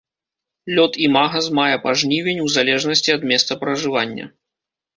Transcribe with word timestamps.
Лёт 0.79 0.95
імага 1.07 1.41
з 1.49 1.53
мая 1.59 1.75
па 1.85 1.91
жнівень 2.03 2.41
у 2.47 2.49
залежнасці 2.55 3.15
ад 3.19 3.29
месцапражывання. 3.33 4.25